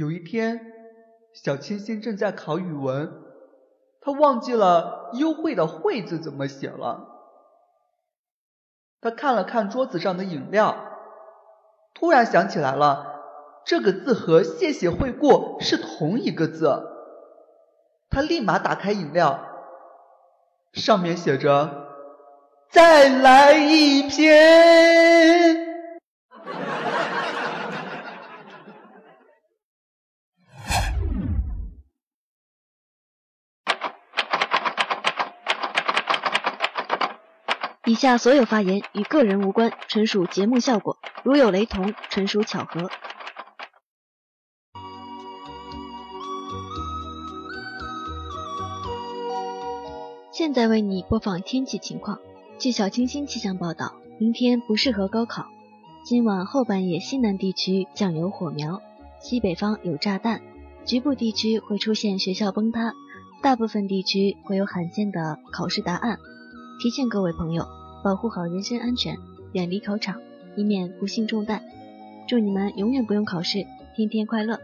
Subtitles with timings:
[0.00, 0.72] 有一天，
[1.34, 3.12] 小清新正在考语文，
[4.00, 7.06] 他忘记了“优惠”的“惠”字怎么写了。
[9.02, 10.74] 他看了看桌子上的饮料，
[11.92, 13.20] 突然想起来了，
[13.66, 16.82] 这个字和“谢谢惠顾”是同一个字。
[18.08, 19.38] 他立马打开饮料，
[20.72, 21.88] 上面写着
[22.72, 25.68] “再来一篇”。
[37.90, 42.88] 以下所有发言与个人无关，纯属节目效果，如有雷同，纯属巧合。
[50.30, 52.20] 现在为你播放天气情况。
[52.60, 55.46] 据小清新气象报道，明天不适合高考。
[56.04, 58.80] 今晚后半夜，西南地区将有火苗，
[59.20, 60.40] 西北方有炸弹，
[60.84, 62.92] 局部地区会出现学校崩塌，
[63.42, 66.20] 大部分地区会有罕见的考试答案。
[66.80, 67.79] 提醒各位朋友。
[68.02, 69.18] 保护好人身安全，
[69.52, 70.20] 远离考场，
[70.56, 71.62] 以免不幸中弹。
[72.26, 74.58] 祝你们永远不用考试，天天快乐！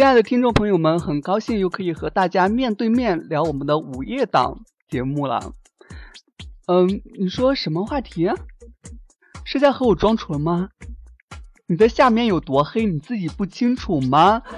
[0.00, 5.52] 亲爱的听众朋友们，很高兴又可以和大家面对面聊我们的午夜档节目了。
[6.68, 8.26] 嗯，你说什么话题？
[9.44, 10.70] 是在和我装纯吗？
[11.66, 14.40] 你的下面有多黑，你自己不清楚吗？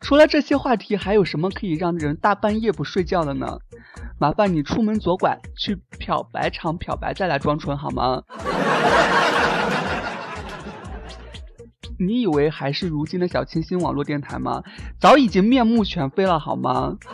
[0.00, 3.58] 除了这些话题，还有什么可以让人大半夜不睡觉的呢？
[4.20, 8.22] 麻烦你出门左拐，去漂白厂漂白，再来装纯好吗？
[11.98, 14.62] 你以为还是如今的小清新网络电台吗？
[14.98, 16.96] 早已经面目全非了，好吗？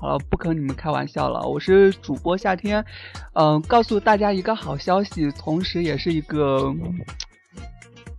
[0.00, 2.84] 好了，不跟你们开玩笑了，我是主播夏天，
[3.32, 6.74] 嗯，告诉大家一个好消息，同时也是一个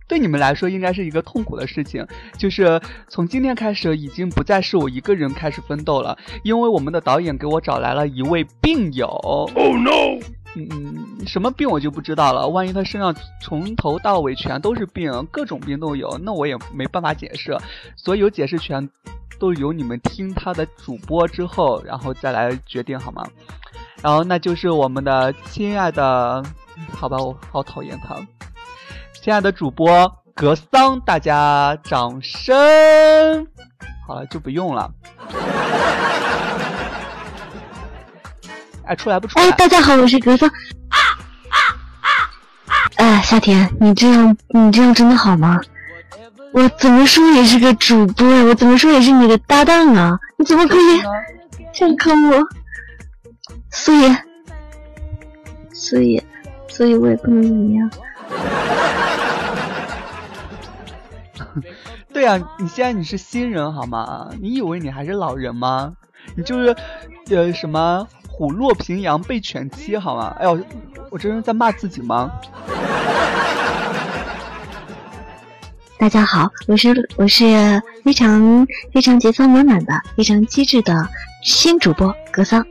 [0.08, 2.04] 对你们来说应该是一个痛苦的事情，
[2.36, 9.06] 就是从今天开始，已经不再是我一个人开始奋斗了，因为我们的导演给我找来了一位病友。
[9.06, 10.20] Oh no！
[10.58, 12.48] 嗯，什么病我就不知道了。
[12.48, 17.54] 万一他身上从头到尾全都是病，各种病都有，那我也没办法解释。
[17.94, 18.88] 所有解释权
[19.38, 23.22] 都由你们听他的主播之后，然后再来决定好吗？
[24.02, 26.42] 然后那就是我们的亲爱的，
[26.90, 28.16] 好吧，我好讨厌他。
[29.12, 32.56] 亲爱的主播格桑，大家掌声。
[34.06, 34.90] 好了，就不用了。
[38.86, 39.44] 哎，出来不出来？
[39.44, 40.48] 哎，大家好，我是格桑。
[42.94, 45.60] 哎，夏天，你这样，你这样真的好吗？
[46.52, 51.02] 我怎么说也是个主播呀，我怎么说也是你的搭档啊，你怎么可以
[51.74, 52.40] 这样坑我？
[53.70, 54.16] 所以，
[55.74, 56.22] 所以，
[56.68, 57.90] 所以我也不能怎么样。
[62.12, 64.30] 对啊，你现在你是新人好吗？
[64.40, 65.92] 你以为你还是老人吗？
[66.36, 66.76] 你就是，
[67.30, 68.06] 呃，什么？
[68.36, 70.36] 虎落平阳被犬欺，好吗？
[70.38, 70.58] 哎呦，
[71.10, 72.30] 我这是在骂自己吗？
[75.98, 81.08] 大家好，我是我是非常非常节操满满的、非常机智的
[81.42, 82.62] 新主播格桑。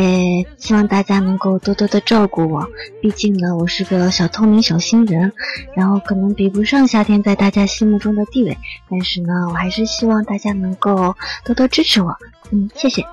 [0.00, 2.66] 呃，希望大家能够多多的照顾我，
[3.02, 5.30] 毕竟呢，我是个小透明小新人，
[5.76, 8.56] 然后可能比不上夏天在大家心目中的地位，
[8.88, 12.16] 但是呢，我还是希望大家能够多多支持我，
[12.50, 13.04] 嗯，谢谢。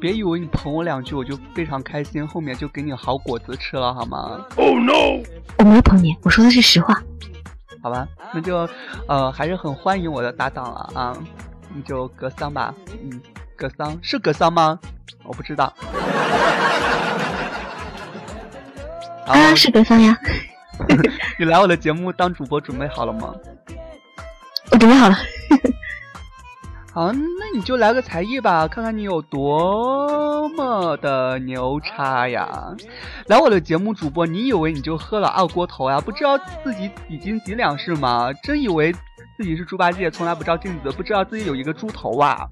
[0.00, 5.22] 别以为你捧我两句我就非常开心，后面就给你好果子吃了好吗？Oh no！
[5.58, 7.00] 我没有捧你，我说的是实话。
[7.80, 8.68] 好吧，那就
[9.06, 11.16] 呃还是很欢迎我的搭档了啊，
[11.72, 13.20] 你就格桑吧，嗯。
[13.60, 14.78] 格桑是格桑吗？
[15.22, 15.70] 我不知道。
[19.26, 20.16] 啊，是格桑呀。
[21.38, 23.34] 你来我的节目当主播准备好了吗？
[24.70, 25.16] 我准备好了。
[26.94, 27.20] 好，那
[27.54, 32.74] 你就来个才艺吧，看看你有多么的牛叉呀！
[33.26, 36.00] 来我的节目主播，你以为你就喝了二锅头呀？
[36.00, 38.32] 不知道自己几斤几两是吗？
[38.42, 38.90] 真以为
[39.36, 42.48] 自己是猪八戒，从来不照镜子，不知道自己有一个猪头啊！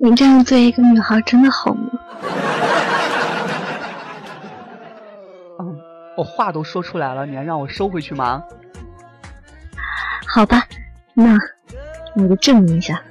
[0.00, 1.90] 你这样对一个女孩真的好吗？
[5.58, 5.76] 嗯，
[6.16, 8.44] 我话都说出来了，你还让我收回去吗？
[10.28, 10.64] 好吧，
[11.14, 11.36] 那
[12.14, 13.02] 我就证明一下，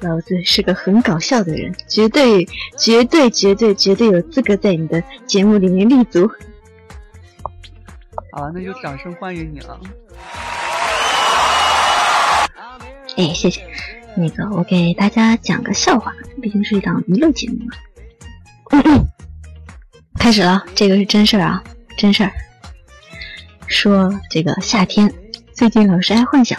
[0.00, 2.48] 老子是个很搞笑的人，绝对、
[2.78, 6.26] 绝对、绝对、绝对有资格在你的节目里面立足。
[8.32, 9.78] 好了，那就掌声欢迎你了。
[13.18, 13.73] 哎，谢谢。
[14.16, 17.74] 那个，我给大家讲个笑话，毕竟是一档娱乐节目嘛。
[20.18, 21.62] 开始了，这个是真事儿啊，
[21.98, 22.32] 真事儿。
[23.66, 25.12] 说这个夏天
[25.52, 26.58] 最近老是爱幻想，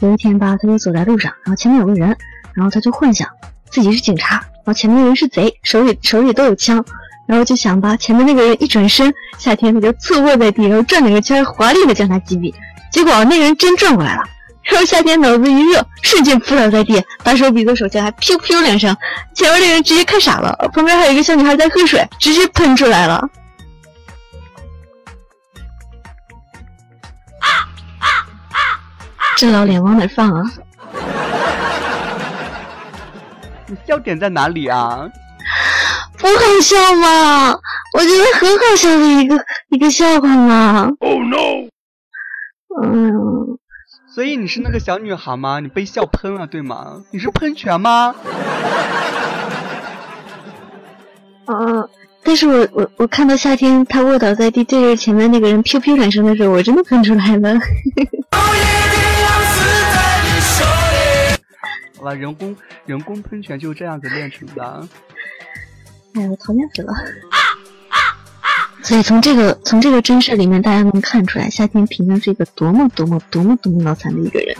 [0.00, 2.16] 有一天吧，他就走在路上，然后前面有个人，
[2.54, 3.28] 然后他就幻想
[3.70, 6.84] 自己是警察，然后前面的人是贼，手里手里都有枪，
[7.26, 12.52] 然后就想吧，前面那个人一转身，夏天他就侧卧在地，然后转两个圈，华丽的将他击毙。
[12.90, 14.22] 结果那个人真转过来了。
[14.66, 18.94] 然后夏天脑子一热，瞬间扑倒在地，把手比作手枪，还噗噗两声，
[19.34, 23.14] 前面那人直接看傻了，旁边还有一个小女孩在喝水，直接喷出来了。
[27.40, 27.46] 啊
[28.00, 28.06] 啊
[28.50, 29.22] 啊！
[29.36, 30.42] 这老脸往哪放啊？
[33.66, 35.08] 你笑点在哪里啊？
[36.18, 37.56] 不好笑吗？
[37.94, 39.36] 我觉得很好笑的一个
[39.70, 40.90] 一个笑话嘛。
[41.00, 41.68] Oh no！
[42.82, 43.58] 嗯。
[44.16, 45.60] 所以你是那个小女孩吗？
[45.60, 47.04] 你被笑喷了对吗？
[47.10, 48.14] 你是喷泉吗？
[51.44, 51.86] 嗯，
[52.24, 57.58] 但是我我我看到夏天他卧倒在地对着前面那个人噗噗两声的时候，我真的喷出来了。
[61.98, 64.88] 好吧，人工人工喷泉就这样子练成的。
[66.14, 66.94] 哎，我讨厌死了。
[68.86, 74.56] 所以从这个从这个真事里面，大家能看出来，夏天平常是一个多么多么多么多么脑残的一个人。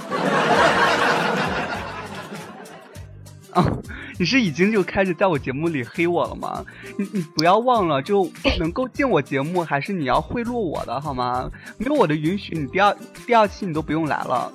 [3.53, 3.65] 啊，
[4.19, 6.65] 你是已经就开始在我节目里黑我了吗？
[6.99, 8.29] 你你不要忘了，就
[8.59, 11.49] 能够进我节目，还是你要贿赂我的好吗？
[11.79, 12.97] 没有我的允许，你第二
[13.29, 14.51] 第二期你都不用来了，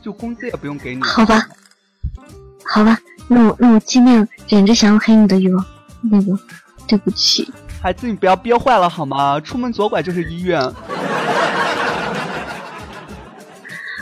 [0.00, 1.02] 就工资也不用给你。
[1.02, 1.46] 好吧，
[2.64, 5.62] 好吧，那我那我尽量忍着想要黑你的欲望。
[6.10, 6.38] 那个，
[6.88, 7.52] 对不起。
[7.80, 9.40] 孩子，你不要憋坏了好吗？
[9.40, 10.60] 出门左拐就是医院。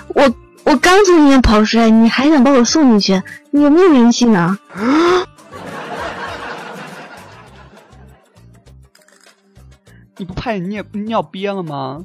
[0.09, 0.35] 我
[0.65, 3.23] 我刚从医院跑出来，你还想把我送进去？
[3.53, 4.59] 你有没有人性啊？
[10.17, 12.05] 你不怕你尿尿憋了吗？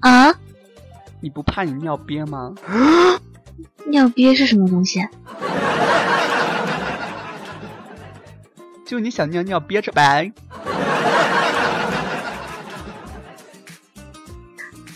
[0.00, 0.34] 啊？
[1.20, 2.52] 你不怕你尿憋吗？
[3.86, 5.06] 尿憋是什么东西？
[8.88, 10.32] 就你想尿尿憋着呗。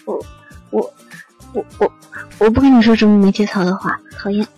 [0.06, 0.18] 我
[0.70, 0.94] 我
[1.52, 1.92] 我我
[2.38, 4.48] 我不跟你说这么没节操的话，讨厌。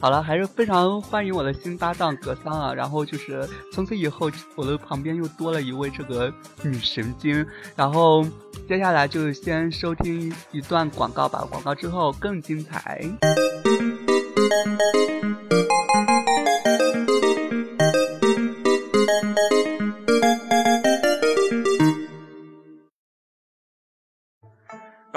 [0.00, 2.74] 好了，还是非常欢迎我的新搭档格桑啊。
[2.74, 6.34] 然后就是从此以后，我的旁边又多了一位这个
[6.64, 7.46] 女神经。
[7.76, 8.26] 然后
[8.68, 13.08] 接下来就先收听一段广告吧，广告之后更精彩。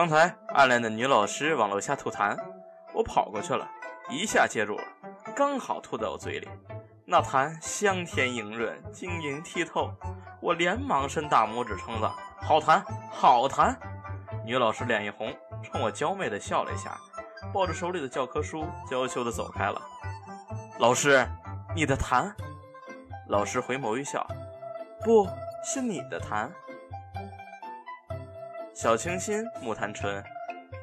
[0.08, 2.34] 刚才暗恋的女老师往楼下吐痰，
[2.94, 3.70] 我跑过去了，
[4.10, 4.84] 一下接住了，
[5.36, 6.48] 刚好吐在我嘴里。
[7.04, 9.92] 那痰香甜莹润，晶莹剔透，
[10.40, 12.10] 我连忙伸大拇指称赞
[12.42, 13.76] ：“好痰，好痰！”
[14.48, 16.98] 女老师脸一红，冲我娇媚的笑了一下，
[17.54, 19.82] 抱着手里的教科书，娇羞的走开了。
[20.80, 21.28] 老师，
[21.76, 22.32] 你的痰。
[23.28, 24.26] 老师回眸一笑
[25.04, 25.28] ：“不
[25.66, 26.50] 是你的痰。”
[28.80, 30.24] 小清新，木檀醇，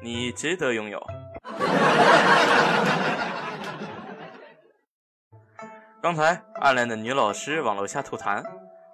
[0.03, 1.01] 你值得拥有。
[6.03, 8.43] 刚才暗恋的女老师往楼下吐痰，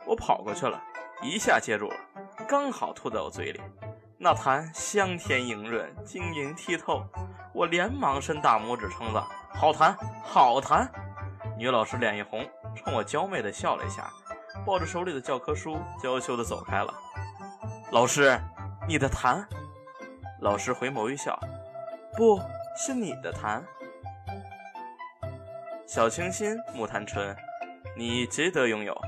[0.06, 0.80] 我跑过去了，
[1.24, 1.96] 一下接住了，
[2.48, 3.60] 刚好吐在我嘴里。
[4.20, 7.04] 那痰香甜莹润，晶莹剔透，
[7.56, 10.88] 我连忙伸大拇指称赞：“好痰，好痰！”
[11.58, 14.12] 女老师脸一红，冲我娇媚的笑了一下，
[14.64, 16.94] 抱着手里的教科书，娇羞的走开了。
[17.92, 18.40] 老师。
[18.92, 19.42] 你的痰，
[20.42, 21.40] 老师回眸一笑，
[22.18, 22.42] 不
[22.76, 23.64] 是你的痰。
[25.88, 27.34] 小清新，木炭醇，
[27.96, 29.01] 你值得拥有。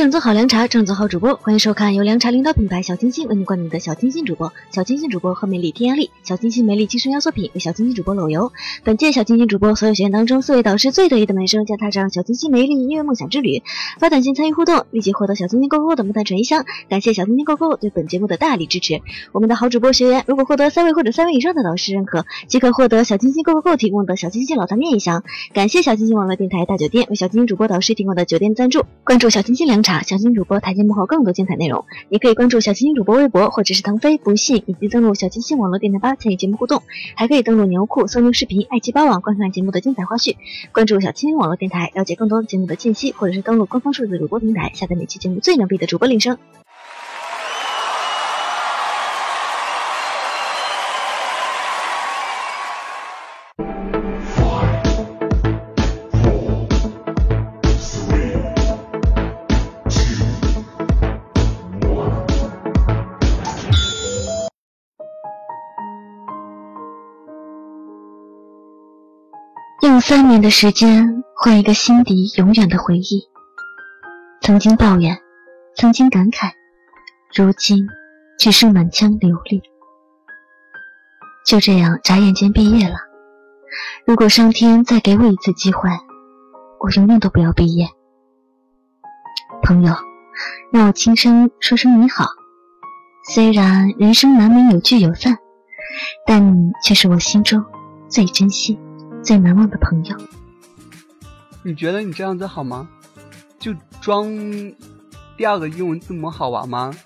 [0.00, 4.50] 正宗好凉茶，正宗好主播，欢迎收看由凉茶领导品牌小清新为您冠名的小清新主播。
[4.70, 8.50] 小清新主播贺美丽、天压力，小清新美丽精神压缩品为小清新主播搂油。
[8.82, 13.62] 本届小清新主播所有学员当中，四位导师最得意的门生将踏上小清新美丽音乐梦想之旅。
[13.98, 16.64] 发短信参与互动，立即获得小清新购购的木炭纯一箱。
[16.88, 19.02] 感谢小清新购购对本节目的大力支持。
[19.32, 25.22] 我们的好主播学员如果获得三位或者三位以上的导师认可，即可获得小清新购购购提供的小清新老坛面一箱。
[25.52, 28.86] 感谢小清新网络电台大酒店为小清新主播导师提供的酒店赞助。
[29.04, 31.84] 关注小清新凉茶，小清新主播台前幕后更多精彩内容。
[32.08, 36.82] 你可以关注小清新主播微博或者是腾飞、不信，以及登录小清新网络电台吧参与节目互动。
[37.16, 40.36] 还可以登录牛酷、搜牛视频、爱奇艺网观看节目的精彩花絮。
[40.72, 46.38] 关注小清新网络电台，了解更多节目的信息，或者是登录官方数字主播平台，下载每期节目最牛逼的主播铃声。
[70.10, 73.28] 三年的时间换一个心底永远的回忆。
[74.40, 75.16] 曾经抱怨，
[75.76, 76.50] 曾经感慨，
[77.32, 77.86] 如今
[78.36, 79.62] 只剩满腔流利。
[81.46, 82.96] 就这样，眨眼间毕业了。
[84.04, 85.88] 如果上天再给我一次机会，
[86.80, 87.86] 我永远都不要毕业。
[89.62, 89.94] 朋友，
[90.72, 92.24] 让我轻声说声你好。
[93.32, 95.38] 虽然人生难免有聚有散，
[96.26, 97.64] 但你却是我心中
[98.08, 98.76] 最珍惜。
[99.22, 100.16] 最难忘的朋友，
[101.62, 102.88] 你觉得你这样子好吗？
[103.58, 104.26] 就装
[105.36, 106.92] 第二个英文字母好玩吗？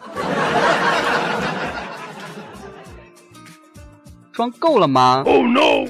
[4.33, 5.88] 装够了吗？Oh no！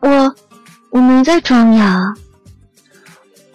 [0.00, 0.34] 我
[0.90, 2.14] 我没在装呀。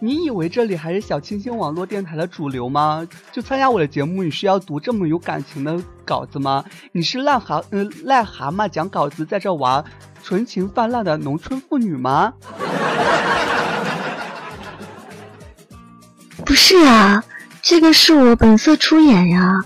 [0.02, 3.06] 你以为这里还是小清新网络电台的主流吗？
[3.34, 6.64] 就参加我的节目，你需要读这么有感情的稿子吗？
[6.94, 9.84] 你是癞蛤嗯癞蛤蟆讲稿子在这玩？
[10.30, 12.32] 纯情泛滥的农村妇女吗？
[16.46, 17.24] 不是啊，
[17.64, 19.60] 这个是我本色出演呀。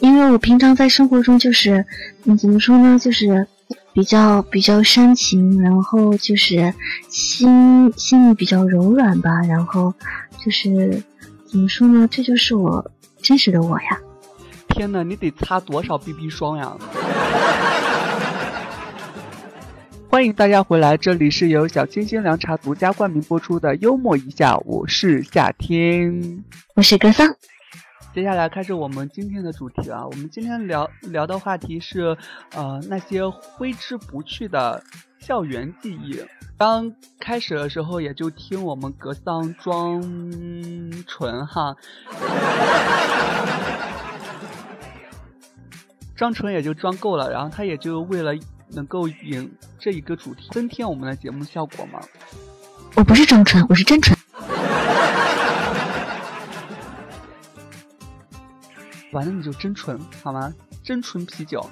[0.00, 1.86] 因为我平常在生活中就是，
[2.24, 3.46] 嗯，怎么说呢，就是
[3.92, 6.74] 比较比较煽情，然后就是
[7.08, 9.94] 心心里比较柔软吧，然后
[10.44, 11.00] 就是
[11.48, 12.90] 怎么说呢，这就是我
[13.22, 14.00] 真实的我呀。
[14.66, 16.72] 天哪，你得擦多少 BB 霜呀？
[20.10, 26.42] 欢迎大家回来，这里是由小清新凉茶独家冠名播出的幽默一下，我是夏天，
[26.74, 27.32] 我是格桑。
[28.12, 32.16] 接下来开始我们今天的主题啊，我们今天聊聊的话题是，
[32.56, 34.82] 呃，那些挥之不去的
[35.20, 36.20] 校园记忆。
[36.58, 40.02] 刚开始的时候也就听我们格桑装
[41.06, 41.76] 纯哈，
[46.16, 48.34] 装纯也就装够了，然后他也就为了。
[48.72, 52.00] 能够引这一个主题增添我们的节目效果吗？
[52.96, 54.18] 我不是装纯，我是真纯。
[59.12, 60.52] 完了你就真纯好吗？
[60.84, 61.68] 真纯啤酒。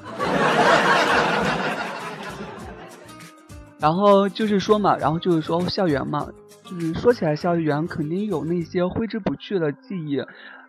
[3.79, 6.27] 然后就是说嘛，然后就是说校园嘛，
[6.65, 10.21] 就是说起来校园肯定有那些挥之不去的记忆。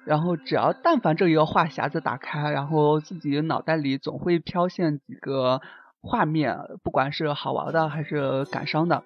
[0.06, 5.62] 然后只要但凡这一个话匣子打开，然后自己脑袋里总会飘现几个。
[6.02, 9.04] 画面，不管是好玩的还是感伤的，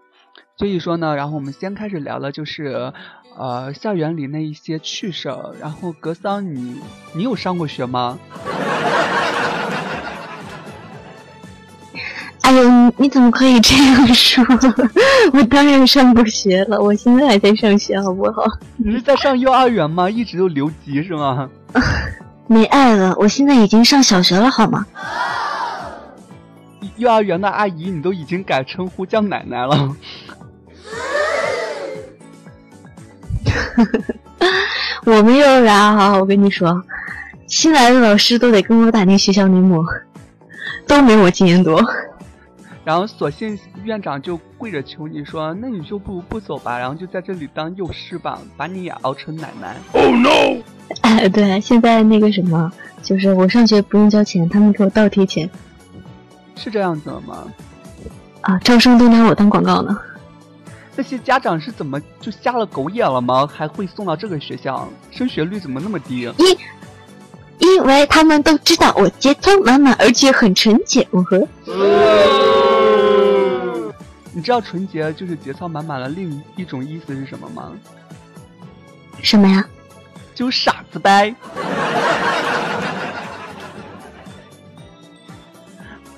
[0.57, 2.93] 所以说呢，然后我们先开始聊了就是，
[3.38, 5.55] 呃，校园里那一些趣事儿。
[5.59, 6.79] 然后格桑，你
[7.13, 8.19] 你有上过学吗？
[12.41, 14.45] 哎呦，你你怎么可以这样说？
[15.33, 18.43] 我当然上过学了，我现在还在上学，好不好？
[18.77, 20.07] 你是在上幼儿园吗？
[20.09, 21.50] 一直都留级是吗？
[22.47, 24.85] 没爱了，我现在已经上小学了，好吗？
[26.97, 29.95] 幼儿园的阿姨，你都已经改称呼叫奶奶了。
[35.05, 36.83] 我们幼儿园啊，我跟你说，
[37.47, 39.83] 新来的老师都得跟我打听学校内幕，
[40.88, 41.83] 都没我经验多。
[42.85, 50.62] 然后，索性院长就跪着求你说：“那你就不不走吧，然后就在这里当幼师吧，把你也熬成奶奶。” Oh no！
[51.01, 52.71] 哎，对，现在那个什么，
[53.01, 55.50] 就是我上学不用交钱，他们给我倒贴钱。
[56.55, 57.45] 是这样子的吗？
[58.41, 59.98] 啊，招生都拿我当广告呢。
[60.95, 63.48] 那些家长是怎么就瞎了狗眼了吗？
[63.48, 64.88] 还会送到这个学校？
[65.12, 66.31] 升学率怎么那么低？
[66.38, 66.57] 因
[67.60, 71.07] 因为他们都知道我节操满满，而且很纯洁。
[71.12, 71.48] 我和
[74.31, 77.72] 你知道纯洁就是节操满满的另一种意思是什么吗？
[79.22, 79.65] 什么呀？
[80.36, 81.33] 就傻子呗。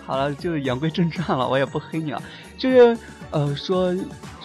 [0.06, 2.22] 好了，就言归正传了，我也不黑你了。
[2.58, 2.98] 就是
[3.32, 3.94] 呃，说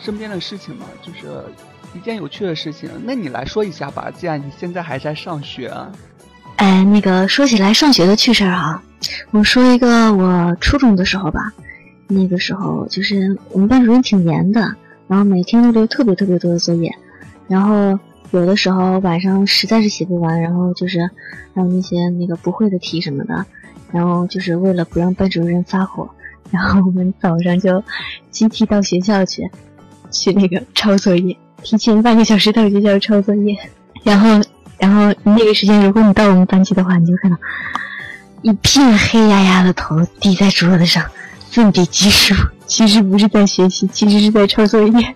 [0.02, 1.44] 身边的事情嘛，就是
[1.94, 2.88] 一件有趣的事情。
[3.04, 5.72] 那你来说一下吧，既然你现在还在上学。
[6.56, 8.82] 哎，那个说起来上学的趣事儿哈，
[9.30, 11.52] 我说一个我初中的时候吧。
[12.08, 14.60] 那个时候就是我们班主任挺严的，
[15.06, 16.90] 然后每天都留特别特别多的作业，
[17.46, 17.98] 然后
[18.32, 21.08] 有的时候晚上实在是写不完，然后就是
[21.54, 23.46] 还有那些那个不会的题什么的，
[23.92, 26.08] 然后就是为了不让班主任发火，
[26.50, 27.82] 然后我们早上就
[28.30, 29.50] 集体到学校去，
[30.10, 33.56] 去那个抄作业，提前半个小时到学校抄作业，
[34.02, 34.28] 然后
[34.78, 37.36] 然后那个时间如果你到我们班级的话，你就看到
[38.42, 41.04] 一片黑压压的头抵在桌子上。
[41.50, 42.32] 奋笔疾书，
[42.64, 45.14] 其实不是在学习，其实是在抄作业。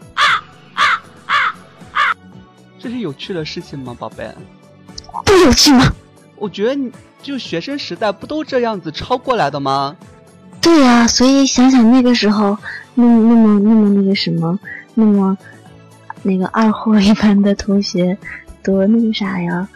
[2.76, 4.28] 这是有趣的事情吗，宝贝？
[5.24, 5.94] 不有趣吗？
[6.34, 6.90] 我觉得你
[7.24, 9.96] 就学生时代不都这样子抄过来的吗？
[10.60, 12.56] 对呀，所以想想那个时候，
[12.94, 14.58] 那么那么那么那个什么，
[14.94, 15.36] 那么
[16.22, 18.16] 那个二货一般的同学，
[18.62, 19.66] 多那个啥呀，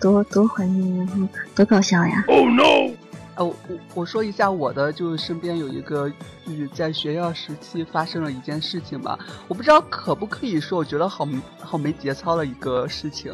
[0.00, 2.24] 多多怀念，然后多搞笑呀！
[2.30, 2.92] Oh no！
[3.34, 3.56] 呃，我
[3.94, 6.08] 我说一下我的，就是身边有一个，
[6.46, 9.18] 就是在学校时期发生了一件事情吧。
[9.48, 11.26] 我不知道可不可以说，我觉得好
[11.60, 13.32] 好没节操的一个事情。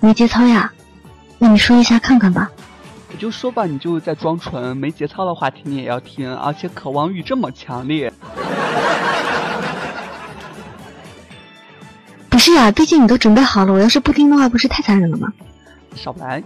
[0.00, 0.72] 没节操呀？
[1.38, 2.50] 那你说一下看看吧。
[3.14, 4.76] 我就说吧，你就在装纯。
[4.76, 8.12] 没节操的话题你也要听，而且渴望欲这么强烈。
[12.28, 15.32] 不是呀，毕竟你都准备好了，我要是不听的话，不是太残忍了吗？
[15.94, 16.42] 少来。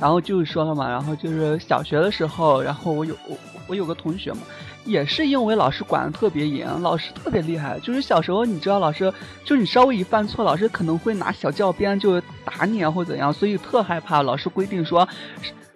[0.00, 4.40] 然后就是说了嘛，然后就是小学的时候，然后我有我我有个同学嘛，
[4.84, 7.78] 也是因为老师管的特别严，老师特别厉害。
[7.78, 14.20] 就是小时候你知道，老师就是你稍微一犯错，老师可能会拿小教鞭就打你啊，或怎样，所以特害怕。
[14.24, 15.08] 老师规定说，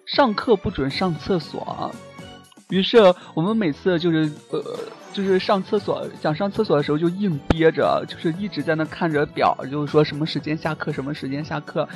[0.05, 1.91] 上课不准上厕所。
[2.69, 4.63] 于是我们每次就是呃，
[5.13, 11.87] 就是上厕所想上厕所的时候就硬憋着，就是一直在那看着表，就是说什么时间下课，什么时间下课。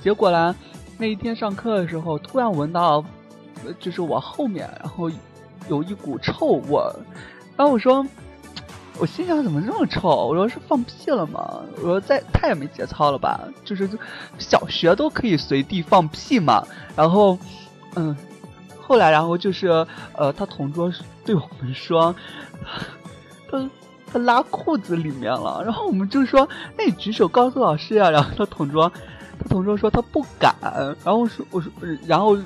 [0.00, 0.54] 结果呢？
[0.98, 3.04] 那一天上课的时候，突然闻到，
[3.78, 5.10] 就是我后面，然后
[5.68, 6.80] 有一股臭味。
[7.54, 8.04] 然后我说，
[8.98, 10.26] 我心想怎么这么臭？
[10.26, 11.60] 我说是放屁了吗？
[11.76, 13.40] 我说再太没节操了吧？
[13.64, 13.88] 就是
[14.38, 16.66] 小学都可以随地放屁嘛。
[16.94, 17.38] 然后，
[17.94, 18.16] 嗯，
[18.80, 20.92] 后来然后就是呃，他同桌
[21.24, 22.14] 对我们说，
[23.50, 23.70] 他
[24.12, 25.62] 他拉裤子里面了。
[25.64, 28.10] 然后我们就说，那你举手告诉老师呀。
[28.10, 28.90] 然后他同桌。
[29.38, 30.54] 他同桌说他不敢，
[31.04, 31.70] 然后说我说，
[32.06, 32.38] 然后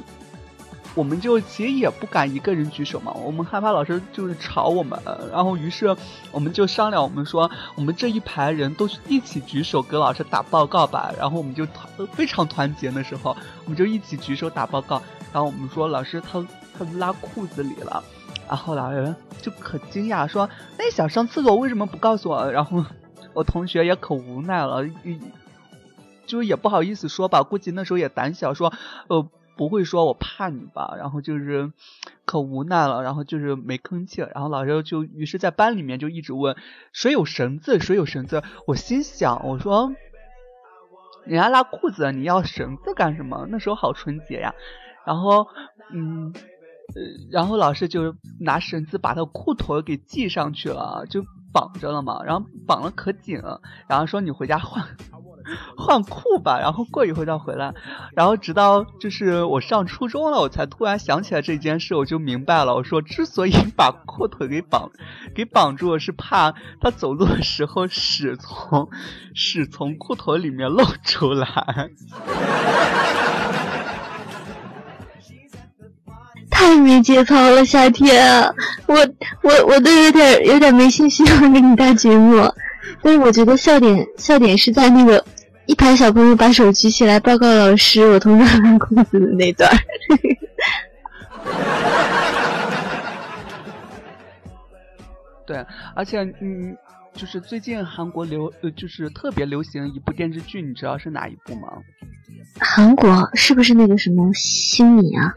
[0.95, 4.99] 我们就其实也不敢一个人举手嘛，我们害怕老师就是吵我们，
[5.31, 5.97] 然后于是
[6.33, 15.01] 我们就商量，我们说我们这一排人都一起举手给老师打报告吧，然后我们就团非常团结的时候，我们就一起举手打报告，
[15.33, 16.45] 然后我们说老师他
[16.77, 18.03] 他拉裤子里了，
[18.49, 22.51] 然后老师就可惊讶说，那想上厕所为什么不告诉我？
[22.51, 22.85] 然后
[23.33, 24.85] 我同学也可无奈了。
[26.27, 28.73] 就也不好意思说吧，估计那时候也胆小，说，
[29.09, 29.27] 呃，
[29.61, 31.71] 不会说我怕你吧，然后就是
[32.25, 36.57] 可无奈了，然后就是没吭气，然后老师就于是在班里面就一直问
[36.95, 38.43] 谁有绳子，谁有绳子。
[38.67, 39.93] 我心想，我说，
[41.27, 43.47] 人家拉裤子，你要绳子干什么？
[43.51, 44.55] 那时候好纯洁呀。
[45.05, 45.47] 然后，
[45.93, 46.33] 嗯，
[47.31, 53.43] 然后老师就拿绳子把他裤腿给系上去了，就绑着了嘛，然后绑了可紧，
[53.87, 54.83] 然后说你回家换。
[55.77, 57.75] 换裤吧，然后过一会儿再回来，
[58.15, 62.75] 然后直到就是我上初中了，我才突然想起来这件事，我就明白了。
[62.75, 64.91] 我说之所以把裤腿给绑，
[65.35, 68.89] 给绑住，是怕他走路的时候屎从
[69.35, 71.49] 屎从裤头里面露出来。
[76.51, 78.55] 太没节操了，夏天，
[78.87, 78.95] 我
[79.43, 82.53] 我我都有点有点没信心给你带节目。
[83.03, 85.25] 但是我觉得笑点笑点是在那个
[85.67, 89.71] 一排小朋友把手举起来报告老师，我同桌拉裤子的那段。
[95.47, 96.77] 对，而且嗯，
[97.15, 101.69] 就是最近韩国流呃，就是特别流行一部电视剧，你知道是哪一部吗？
[102.61, 105.35] 韩国是不是那个什么星你啊？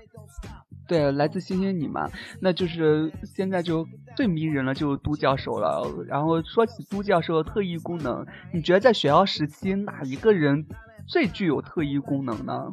[0.88, 5.82] 对，来自星星你嘛，那就是现在就最迷人了，就是都教授了。
[6.08, 10.66] 然后说起都教授的特异功能，你觉得在学校时期哪一个人
[11.08, 12.72] 最具有特异功能呢？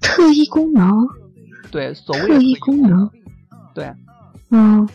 [0.00, 1.06] 特异功能？
[1.70, 3.10] 对，所谓特异功能。
[3.74, 3.92] 对。
[4.50, 4.88] 嗯，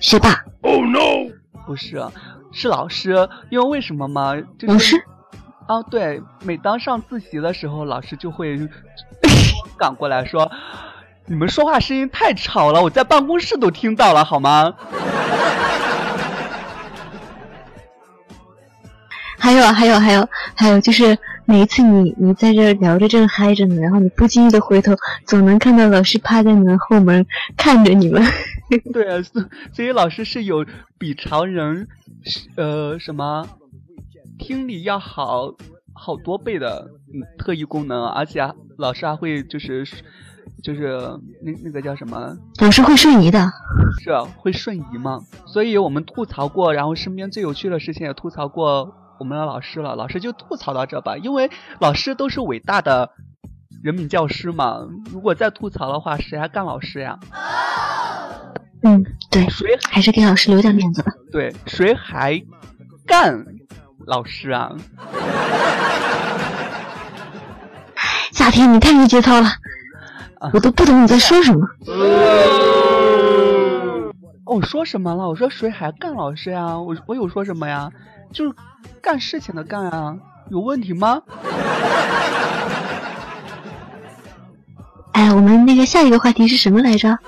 [0.00, 0.44] 学霸。
[0.62, 1.30] Oh no！
[1.66, 2.02] 不是，
[2.50, 3.28] 是老师。
[3.50, 4.34] 因为为什么吗？
[4.58, 4.96] 就是、老师？
[5.66, 8.56] 啊，对，每当上自习的时候，老师就会
[9.78, 10.50] 赶过来说
[11.26, 14.74] ：“你们说话声音太吵了，我在办公室都听到了，好吗？”
[19.38, 24.92] 还有，还有，还有，还有，就是每一次你你在这聊着正嗨着呢，然后你不经意的回头，
[25.24, 27.24] 总能看到老师趴在门后门
[27.56, 28.22] 看着你们。
[28.92, 30.66] 对啊，所所以老师是有
[30.98, 31.88] 比常人
[32.56, 33.48] 呃什么
[34.38, 35.54] 听力要好
[35.98, 36.88] 好多倍的
[37.38, 39.84] 特异功能，而且老师还会就是
[40.62, 40.98] 就是
[41.42, 42.36] 那那个叫什么？
[42.60, 43.50] 老师会瞬移的。
[44.00, 45.20] 是啊，会瞬移嘛？
[45.46, 48.94] 所以我们吐槽过，然后身边最有趣的事情也吐槽过。
[49.18, 53.10] 我们的老师了，老师就吐槽到这吧，因为老师都是伟大的
[53.82, 54.86] 人民教师嘛。
[55.10, 57.18] 如果再吐槽的话，谁还干老师呀？
[58.84, 61.12] 嗯，对，谁还是给老师留点面子吧。
[61.32, 62.40] 对，谁还
[63.04, 63.44] 干
[64.08, 64.72] 老师啊？
[68.32, 69.50] 夏天，你太没节操了，
[70.54, 71.68] 我都不懂你在说什么。
[74.46, 75.28] 哦，说什么了？
[75.28, 76.78] 我说谁还干老师呀？
[76.78, 77.90] 我我有说什么呀？
[78.32, 78.54] 就是
[79.02, 80.16] 干事情的干啊，
[80.48, 81.20] 有问题吗？
[85.12, 87.18] 哎，我们那个下一个话题是什么来着？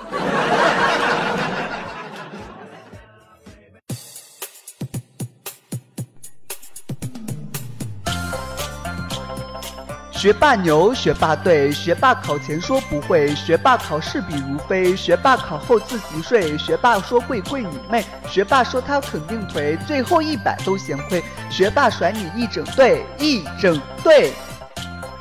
[10.21, 24.31] 学霸牛，学霸对，学霸考前说不会，学霸考试比如飞，学霸考后自习睡，学霸说会跪你妹，学霸说他肯定颓，最后一百都嫌亏，学霸甩你一整队，一整队。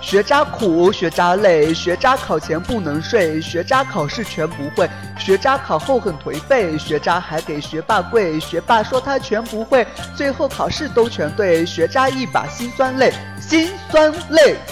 [0.00, 9.86] 学渣苦，学渣累，学渣考前不能睡，学渣考试全不会，学渣考后很颓废，学渣还给学霸跪，学霸说他全不会，
[10.16, 14.56] 最后考试都全对，学渣一把辛酸泪，辛酸泪。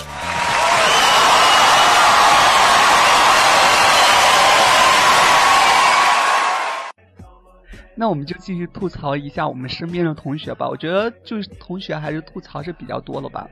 [7.94, 10.66] 那我们就继续吐槽一下我们身边的同学吧。
[10.68, 13.46] 我觉得就是同学还是吐槽是比较多了吧。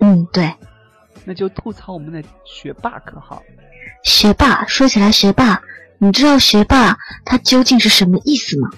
[0.00, 0.52] 嗯，对。
[1.24, 3.42] 那就吐槽我们的学霸可好？
[4.04, 5.62] 学霸说起来，学霸，
[5.98, 8.70] 你知道学霸他究竟是什么意思吗？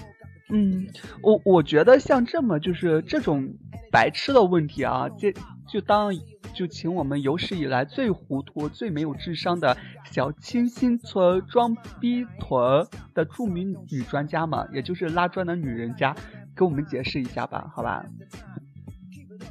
[0.49, 0.87] 嗯，
[1.21, 3.49] 我我觉得像这么就是这种
[3.91, 5.33] 白痴的问题啊，这
[5.67, 6.13] 就当
[6.53, 9.75] 就请我们有史以来最糊涂、最没有智商的
[10.09, 16.15] 小清新村装逼屯的著名女专家嘛，也就是拉砖的女人家，
[16.55, 18.05] 给我们解释一下吧，好吧？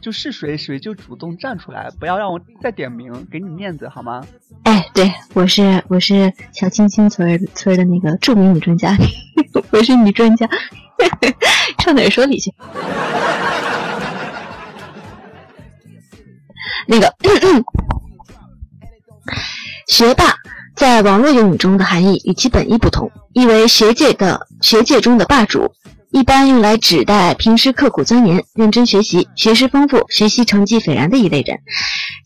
[0.01, 4.25] 就是谁谁就主动站出来，不要让我再点名，给你面子好吗？
[4.65, 8.97] 哎，对，我是我是小青青村村的那个著名女专家，
[9.71, 10.49] 我是女专家，
[11.85, 12.55] 上哪说理去？
[16.89, 17.13] 那个
[19.89, 20.25] 学霸
[20.77, 25.73] 在网络用语中的含义与其本意不同，意为学界的学界中的霸主。
[26.11, 31.59] 一般用来指代平时刻苦钻研、认真学习、学识丰富、学习成绩斐然的一类人。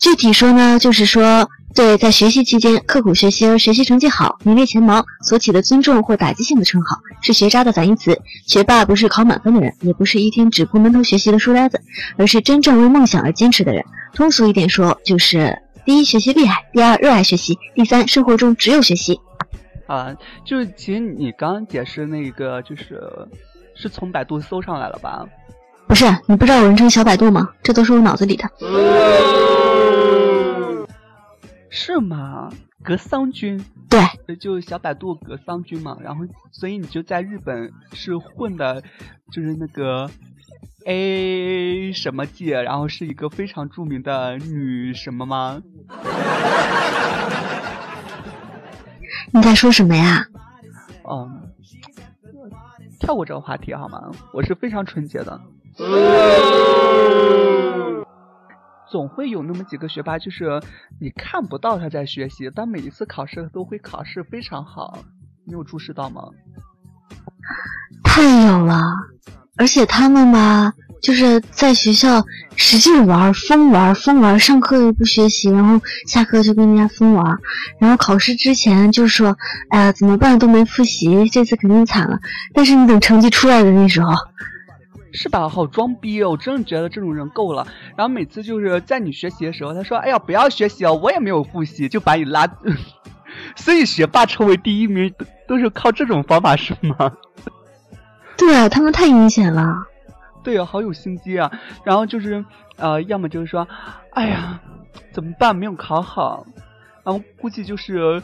[0.01, 8.21] 具体说呢，就是说对在学习期间刻苦学习而学习成绩好、名列前茅所起的尊重或打击性的称号，是学渣的反义词。
[8.47, 11.81] 学霸不是考满分的人，也不是一天只顾闷头学习的书呆子，
[12.17, 13.85] 而是真正为梦想而坚持的人。
[14.13, 19.21] 通俗一点说，就是第一学习厉害，第二热爱学习，第三生活中只有学习。
[19.87, 20.15] 啊，
[20.45, 23.03] 就是其实你刚刚解释那个就是。
[23.73, 25.27] 是从百度搜上来了吧？
[25.87, 27.49] 不是，你不知道有人称小百度吗？
[27.63, 28.45] 这都是我脑子里的。
[31.71, 32.53] 是吗？
[32.83, 33.65] 格桑君？
[33.89, 35.97] 对，就小百度格桑君嘛。
[36.03, 38.83] 然后，所以你就在日本是混的，
[39.33, 40.11] 就是那个
[40.87, 45.63] A 什么界，然后是一个非常著名的女什么吗？
[49.33, 50.27] 你在说什么呀？
[51.09, 51.43] 嗯。
[52.99, 54.11] 跳过这个话题好吗？
[54.33, 55.41] 我是非常纯洁的。
[58.91, 60.61] 总会有那么几个学霸，就是
[61.01, 64.99] 你看不到他在学习，但每一次考试都会考试非常好。
[65.45, 66.29] 你有注视到吗？
[68.05, 68.23] 太
[69.61, 70.73] 而且他们吧。
[71.03, 72.23] 就是在学校
[72.57, 77.39] 使劲玩，疯玩，疯玩，上课又不学习，然后下课就跟人家疯玩，
[77.79, 79.35] 然后考试之前就说
[79.73, 80.39] ：“哎呀，怎么办？
[80.39, 82.19] 都没复习，这次肯定惨了。”
[82.53, 84.13] 但是你等成绩出来的那时候，
[85.15, 85.49] 是吧？
[85.49, 86.33] 好装逼哦！
[86.33, 87.67] 我真的觉得这种人够了。
[87.97, 92.47] 然后每次就是在你学习的时候，他说：“哎呀，不要学习哦，我也没有复习，就把你拉。
[93.57, 95.15] ”所以学霸成为第一名
[95.49, 97.11] 都是靠这种方法，是吗？
[98.37, 99.87] 对啊，他们太阴险了。
[100.43, 101.51] 对啊，好有心机啊。
[101.85, 102.45] 然后就是
[102.77, 103.67] 呃，要么就是说，
[104.13, 104.61] 哎呀，
[105.13, 105.55] 怎么办？
[105.55, 106.47] 没有考好。
[107.05, 108.23] 然后估计就是，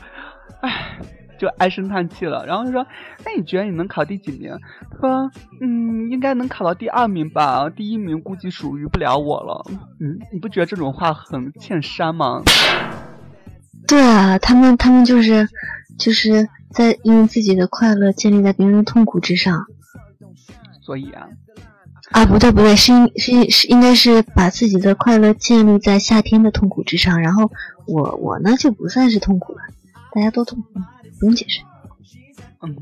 [0.61, 0.99] 唉。
[1.39, 2.87] 就唉声叹气了，然后就说
[3.23, 4.59] ：“那你觉得你能考第几名？”
[4.91, 9.63] 他说：“嗯，应该能考到第二名吧，第一名估计属于不了我了。”
[10.01, 12.41] 嗯，你不觉得这种话很欠删吗？
[13.87, 15.47] 对啊，他们他们就是
[15.99, 19.67] 就是在用自己的快乐建立在别人的痛苦之上。
[20.87, 21.27] 所以啊，
[22.13, 27.51] 啊不对不对，是应是是应该是把自己的快乐建立在夏天的痛苦之上，然后
[27.89, 29.59] 我我呢就不算是痛苦了，
[30.13, 30.69] 大家都痛苦。
[31.19, 31.63] 不用解释。
[32.63, 32.77] 嗯，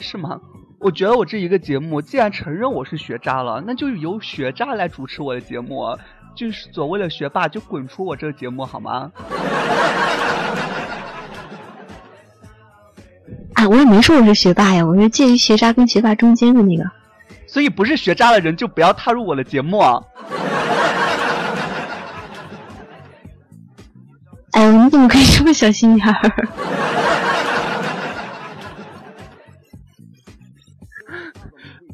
[0.00, 0.38] 是吗？
[0.80, 5.96] 我觉得我这一个节目，既然承认我是学渣了，那就由学渣来主持我的节目。
[6.36, 9.10] 就是所谓的学霸，就滚出我这个节目好吗？
[13.54, 16.84] 啊，我也没说我是学霸呀，我是介于学渣跟学霸中间的那个。
[17.50, 19.78] 所以不是学渣的人就不要踏入我的节目。
[19.80, 20.00] 啊！
[24.52, 26.48] 哎，你怎么可以这么小心眼儿？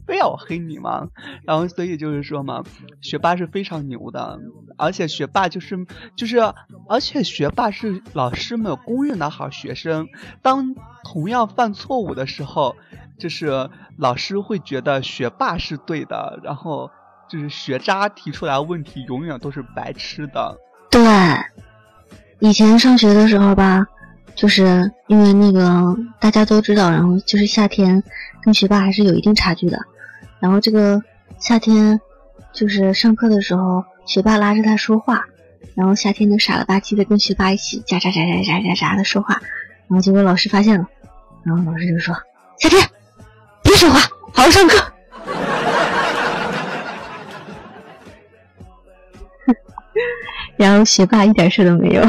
[0.06, 1.08] 非要我黑你吗？
[1.44, 2.62] 然后所以就是说嘛，
[3.00, 4.38] 学霸是非常牛的，
[4.78, 6.38] 而且学霸就是就是，
[6.88, 10.08] 而且学霸是老师们公认的好学生。
[10.42, 12.76] 当同样犯错误的时候，
[13.18, 16.90] 就是老师会觉得学霸是对的，然后
[17.28, 20.56] 就是学渣提出来问题永远都是白痴的。
[20.90, 21.02] 对，
[22.38, 23.84] 以前上学的时候吧，
[24.36, 28.02] 就是因为那个大家都知道，然后就是夏天
[28.42, 29.78] 跟学霸还是有一定差距的。
[30.40, 31.02] 然后这个
[31.38, 32.00] 夏天，
[32.52, 35.26] 就是上课的时候，学霸拉着他说话，
[35.74, 39.40] 然后夏天就傻了吧唧的跟学霸一起喳喳喳喳喳喳喳的说话，
[39.88, 40.86] 然后结果老师发现了，
[41.42, 42.14] 然后老师就说
[42.58, 42.88] ：“夏天，
[43.62, 43.98] 别说话，
[44.32, 44.92] 好好上课。
[50.56, 52.02] ”然后学霸一点事都没有。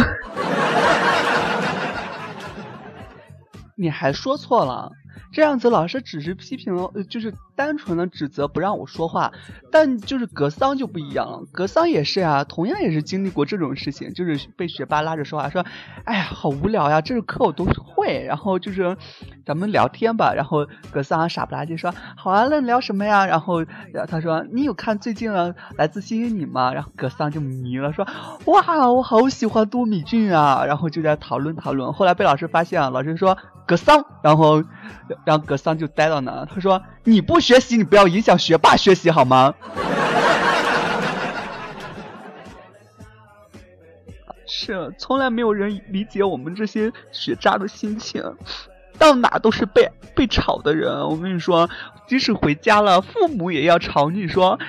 [3.76, 4.92] 你还说错了。
[5.32, 9.32] 这样子，老师只是批评了，就是单纯的指责不让我说话。
[9.72, 15.66] 但就是格桑就不一样了，格桑也是呀，同样也是经历过这种事情，就是被学霸拉着说话，说
[16.06, 18.98] ：“哎呀，好无聊呀，这个课我都会。”然后就是
[19.46, 20.34] 咱们聊天吧。
[20.34, 23.66] 然后格桑傻不拉几说：“好啊，那聊什么呀？”然后
[24.08, 28.08] 他说：“你有看最近的《来自星星你》吗？”然后格桑就迷了，说
[28.46, 31.92] ：“哇，我好喜欢多米俊啊！”然后就在讨论讨论。
[31.94, 33.38] 后来被老师发现了，老师说。
[33.68, 34.64] 格桑，然后，
[35.26, 36.46] 然后格桑就呆到那。
[36.46, 39.54] 他说：“你不学习，你不要影响学霸学习好吗？”
[44.50, 48.24] 是，从来没有人理解我们这些学渣的心情，
[48.98, 50.92] 到哪都是被被吵的人。
[51.10, 51.70] 我跟你说，
[52.08, 54.60] 即使回家了，父母也要吵你说：“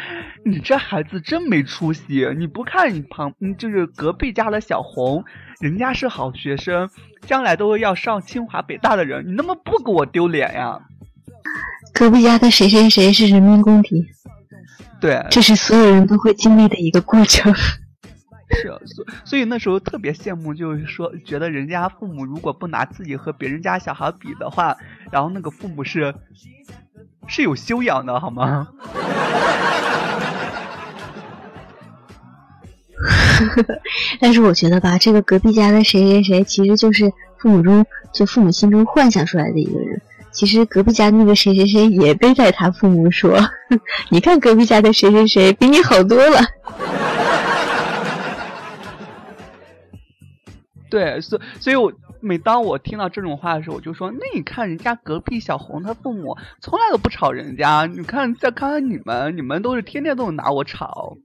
[0.45, 2.29] 你这孩子真没出息！
[2.38, 5.25] 你不看你旁，就是隔壁家的小红。”
[5.61, 6.88] 人家是好学生，
[7.27, 10.79] 将来都要上清华北大的人，你能不能不给我丢脸呀？
[11.93, 14.07] 隔壁家的谁谁谁是人民公敌，
[15.01, 17.53] 对，这是所有人都会经历的一个过程。
[18.50, 24.76] 是，所所以那时候特别羡慕，就是说觉得人家父母如果不拿自己和别人家小孩比的话，
[25.12, 26.14] 然后那个父母是
[27.26, 28.68] 是有修养的，好吗？
[34.20, 40.00] 但是我觉得吧，这个隔壁家的谁谁谁，其实就是父母中就父母心中幻想出来的一个人。
[40.30, 43.38] 其实隔壁家那个谁谁谁也背在他父母说
[44.11, 46.40] ：“你看隔壁家的谁谁谁比你好多了。”
[50.90, 57.87] 对，所所以，我每当我听到这种话的时候，我就说：“那你看人家隔壁小红，她父母从来都不吵人家。
[57.87, 61.16] 你看，再看看你们，你们都是天天都拿我吵。”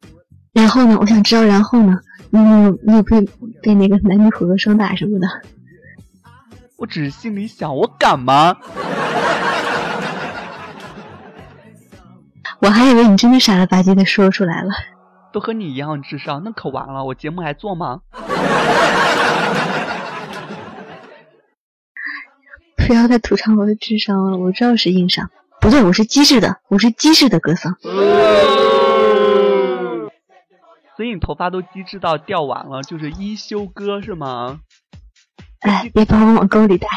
[0.54, 0.98] 然后呢？
[1.00, 1.98] 我想知道，然后呢？
[2.30, 3.22] 你有你有被
[3.62, 5.28] 被那个男女混合双打什么的？
[6.78, 8.58] 我只是心里想，我敢吗？
[12.60, 14.70] 我还以为你真的傻了吧唧的说出来了。
[15.34, 18.02] 都和你一样智商，那可完了，我节目还做吗？
[22.78, 25.30] 不要再吐槽我的智商了，我知道是硬伤。
[25.60, 27.76] 不对，我是机智的，我是机智的格桑。
[30.96, 34.60] 所以你头发都机智到掉完了，就是一休哥是吗？
[35.62, 36.88] 哎，别把我往沟里带！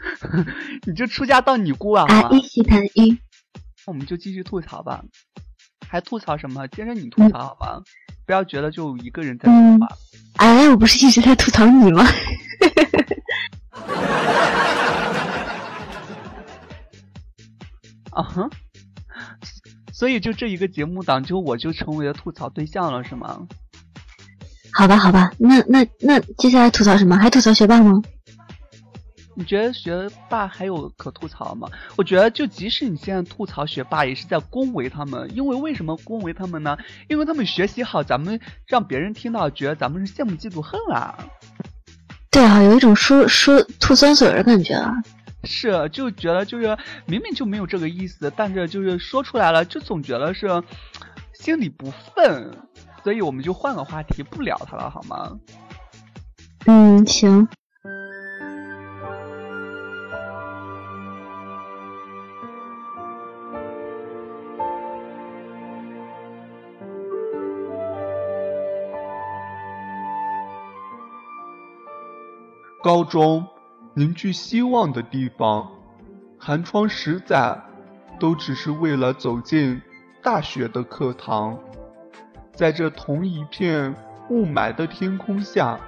[0.86, 2.06] 你这出家当尼姑啊？
[2.08, 3.18] 啊，一起谈一。
[3.86, 5.02] 那我们就继续吐槽吧，
[5.90, 6.68] 还吐槽什么？
[6.68, 7.82] 接着你吐槽好吧，
[8.24, 9.88] 不要觉得就一个人在说话。
[10.36, 12.04] 哎，我不是一直在吐槽你吗？
[18.12, 18.48] 啊哼，
[19.92, 23.40] 所以就这一个节目档，就我就成为了吐槽对象了，是吗？
[24.72, 27.16] 好吧，好吧，那那那接下来吐槽什么？
[27.16, 28.00] 还吐槽学霸吗？
[29.34, 31.68] 你觉得学霸还有可吐槽吗？
[31.96, 35.30] 我觉得，就即使你现在吐槽学霸，也是在恭维他们。
[35.34, 36.76] 因为为什么恭维他们呢？
[37.08, 41.16] 因为他们学习好，咱们让别人听到，觉得咱们是羡慕嫉妒恨啊。
[42.30, 44.92] 对啊，有一种说说吐酸水的感觉啊。
[45.44, 50.62] 是，就觉得就是明明就没有这个意思，但是就是说出来了，就总觉得是
[51.32, 52.52] 心里不忿，
[53.02, 55.38] 所以我们就换个话题，不聊他了，好吗？
[56.66, 57.48] 嗯，行。
[72.82, 73.46] 高中
[73.92, 75.70] 凝聚希望的地方，
[76.38, 77.60] 寒窗十载，
[78.18, 79.82] 都只是为了走进
[80.22, 81.58] 大学的课堂。
[82.54, 83.94] 在这同一片
[84.30, 85.78] 雾霾的天空下，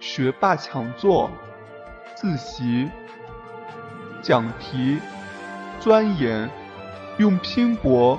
[0.00, 1.30] 学霸抢座、
[2.14, 2.88] 自习、
[4.22, 4.98] 讲题、
[5.78, 6.48] 钻研，
[7.18, 8.18] 用拼搏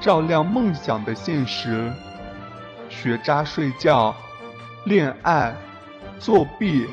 [0.00, 1.92] 照亮梦想的现实。
[2.88, 4.14] 学渣睡觉、
[4.84, 5.52] 恋爱、
[6.20, 6.86] 作弊。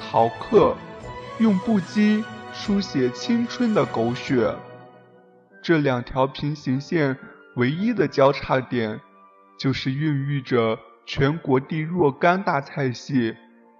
[0.00, 0.76] 逃课，
[1.38, 4.54] 用不羁书写青春的狗血。
[5.62, 7.16] 这两条平行线
[7.56, 9.00] 唯一的交叉点，
[9.58, 13.36] 就是孕育着全国第若干大菜系，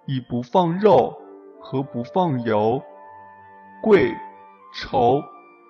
[0.06, 1.16] 以不放肉
[1.60, 2.82] 和不放油，
[3.82, 4.12] 贵、
[4.74, 5.22] 稠、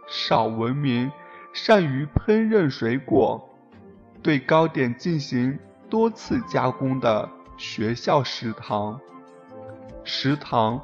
[0.08, 1.10] 少闻名，
[1.52, 3.48] 善于烹饪水果，
[4.22, 5.58] 对糕点进行
[5.90, 8.98] 多次加工的学校食堂。
[10.10, 10.80] 食堂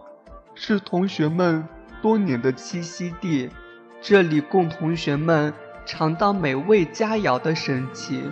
[0.54, 1.66] 是同学们
[2.02, 3.48] 多年的栖息地，
[4.02, 5.50] 这里供同学们
[5.86, 8.22] 尝到美味佳肴的神奇，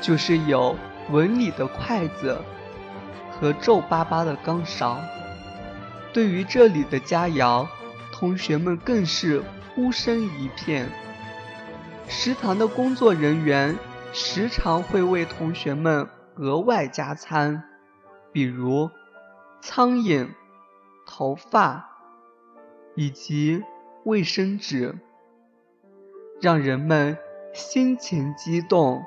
[0.00, 0.76] 就是有
[1.12, 2.36] 纹理的筷子
[3.30, 4.98] 和皱巴巴的钢勺。
[6.12, 7.64] 对于这里的佳肴，
[8.12, 9.44] 同学们更是
[9.76, 10.88] 呼声一片。
[12.08, 13.78] 食堂的工作人员
[14.12, 17.62] 时常会为同学们额外加餐，
[18.32, 18.90] 比如。
[19.66, 20.28] 苍蝇、
[21.06, 21.88] 头发
[22.94, 23.62] 以及
[24.04, 24.94] 卫生纸，
[26.38, 27.16] 让人们
[27.54, 29.02] 心情激动，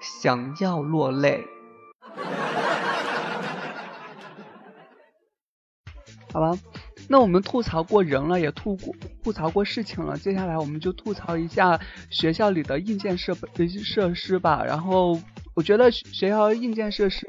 [0.00, 1.44] 想要落泪。
[6.32, 6.58] 好吧，
[7.06, 14.64] 那我们吐槽过人了，也吐过吐槽过事情了，接下来我们就吐槽一下学校里的硬件设备设施吧。
[14.64, 15.20] 然后。
[15.54, 17.26] 我觉得学校硬件设施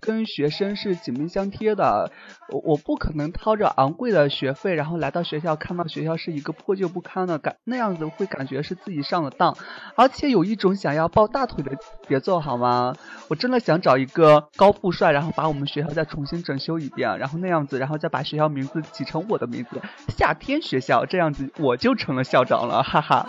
[0.00, 2.10] 跟学生是紧密相贴的，
[2.48, 9.56] 我我不可能掏着昂贵的学费，然后来到学校看到学校是一个破旧不堪的感，那样子会感觉是自己上了当，
[9.94, 11.76] 而且有一种想要抱大腿的
[12.08, 12.94] 节奏，好吗？
[13.28, 19.80] 我真的想找一个高富帅，然后把我们学校再重新整修一遍，然后那样子，然后再把学校名字起成我的名字——
[20.16, 23.26] 夏天学校，这样子我就成了校长了，哈哈。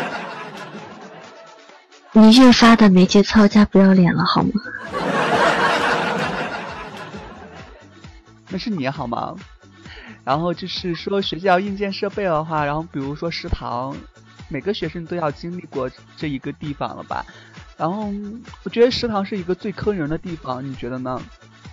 [2.16, 4.50] 你越发的没节操加不要脸了，好吗？
[8.48, 9.34] 那是你好吗？
[10.22, 13.96] 然后就是说学校硬件设备的话，然后比如说食堂，
[14.48, 17.26] 每个学生都要经历过这一个地方了吧？
[17.76, 18.08] 然后
[18.62, 21.20] 我觉得食堂是一个最坑人的地方，你觉得呢？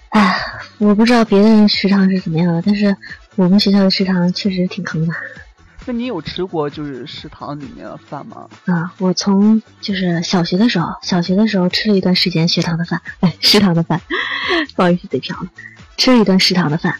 [0.09, 0.41] 哎，
[0.79, 2.97] 我不知道别的食堂是怎么样的，但是
[3.35, 5.13] 我们学校的食堂确实挺坑的。
[5.85, 8.47] 那你有吃过就是食堂里面的饭吗？
[8.65, 13.99] 啊，我从就是小学的时候，小学的时候吃了一段时间学堂的饭，哎，食堂的饭，
[14.75, 15.49] 不好意思嘴瓢了，
[15.97, 16.95] 吃了一段食堂的饭，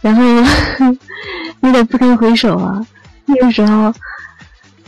[0.00, 0.24] 然后
[1.60, 2.84] 有点 不堪回首啊。
[3.26, 3.92] 那个时候，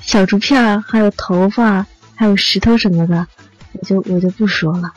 [0.01, 3.27] 小竹片还有头发还有石头什么的，
[3.73, 4.91] 我就我就不说了。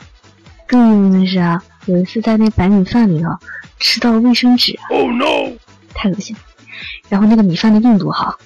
[0.66, 3.28] 更有名的是啊，有一次在那白米饭里头
[3.78, 5.52] 吃到卫生纸，Oh no，
[5.92, 6.34] 太恶心。
[7.08, 8.38] 然后那个米饭的硬度哈，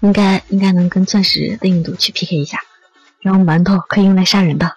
[0.00, 2.60] 应该应该能跟钻石的硬度去 PK 一下。
[3.20, 4.76] 然后馒头可以用来杀人的。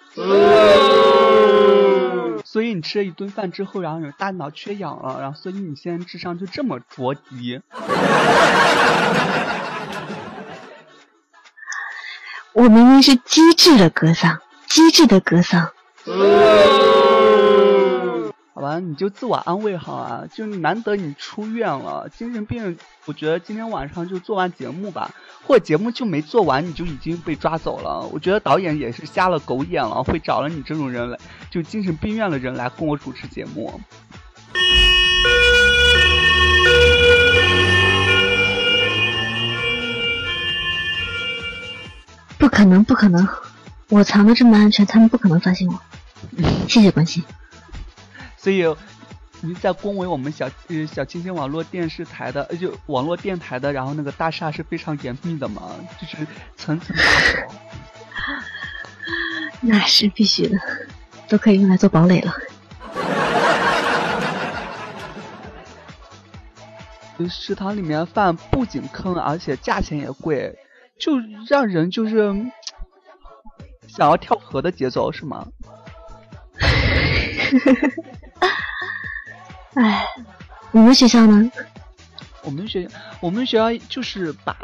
[2.44, 7.60] 所以你吃了一顿饭之后，然后有大脑缺氧了，然后所以你现在智商就这么着急。
[12.52, 15.70] 我明明是机智的格桑，机智的格桑。
[18.60, 20.24] 好吧，你就自我安慰好啊！
[20.30, 25.10] 就难得你出院了，精神病，我觉得今天晚上就做完节目吧，
[25.46, 28.06] 或者节目就没做完，你就已经被抓走了。
[28.12, 33.80] 我觉得导演也是瞎了狗眼了，会找了你这种人来，就精神病院的人来跟我主持节目。
[42.36, 43.26] 不可能，不可能，
[43.88, 45.80] 我藏的这么安全，他们不可能发现我。
[46.68, 47.24] 谢谢关心。
[48.42, 48.64] 所以，
[49.42, 56.26] 你在恭维我们小呃小清新网络电视台的，就网络电台的，然后那个大厦是非常严密的嘛，就是
[56.56, 57.36] 层层把守。
[59.60, 60.56] 那是必须的，
[61.28, 62.34] 都可以用来做堡垒了。
[67.28, 70.58] 食堂里面饭不仅坑，而且价钱也贵，
[70.98, 72.34] 就让人就是
[73.86, 75.46] 想要跳河的节奏，是吗？
[79.74, 80.06] 哎，
[80.72, 81.50] 你们学校呢？
[82.42, 82.90] 我们学校
[83.20, 84.56] 我们学校就是把。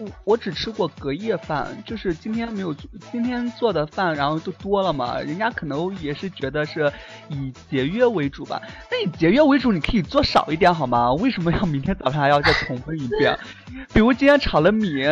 [0.00, 2.72] 我我只吃过隔夜饭，就是今天没有
[3.10, 5.18] 今天做的饭，然后就多了嘛。
[5.18, 6.92] 人家可能也是觉得是
[7.28, 8.62] 以节约为主吧。
[8.92, 11.12] 那以节约为主，你可以做少一点好吗？
[11.14, 13.36] 为什么要明天早上还要再重复一遍？
[13.92, 15.04] 比如今天炒了米，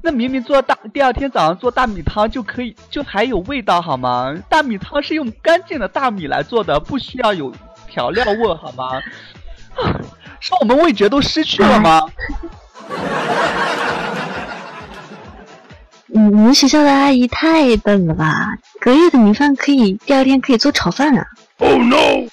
[0.00, 4.34] 那明明做大，第二天早上做大米汤就可以，就还有味道好吗？
[4.48, 7.52] 大米汤是用干净的大米来做的，不需要有
[7.92, 9.02] 调料味好吗？
[10.40, 12.00] 是我们味觉都失去了吗？
[16.06, 18.56] 你你们学校的阿姨太笨了吧？
[18.80, 21.26] 隔夜的米饭可以第二天可以做炒饭啊
[21.58, 22.26] ！Oh no！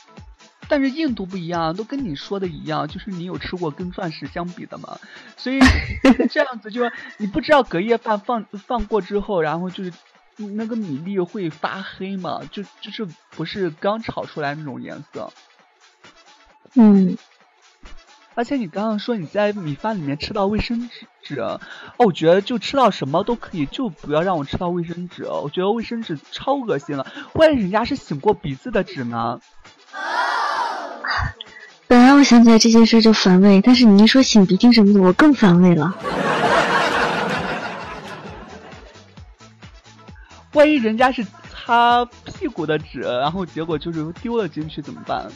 [0.70, 4.97] 但是硬度不一样，都跟你说的一样，就是你有吃过跟钻石相比的吗？
[5.36, 5.60] 所以
[6.30, 6.82] 这样子就
[7.18, 9.91] 你不知道隔夜饭放放过之后，然后就是
[10.38, 12.39] 那个米粒会发黑嘛？
[12.51, 15.32] 就就是不是刚炒出来那种颜色。
[16.76, 17.17] 嗯。
[18.36, 20.89] 而且你刚刚说你在米饭里面吃到卫生
[21.22, 21.59] 纸，哦，
[21.97, 25.26] 我觉得就吃到什么都可以，就不要让我吃到卫生纸。
[25.26, 29.41] 我觉得卫生纸超恶心了，万一人家是擤过鼻子的纸呢？
[31.88, 35.93] 本来我想起来这件事就反胃，但是你一说擤鼻涕什么的，我更反胃了。
[40.53, 45.30] 万一人家是擦屁股的纸，然后结果就是丢了进去怎么办？